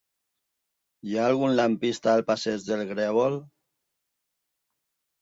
[1.09, 3.41] Hi ha algun lampista al passeig del Grèvol?